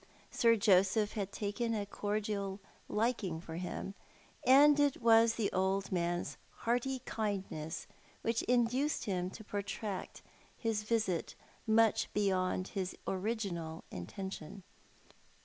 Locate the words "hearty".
6.65-7.03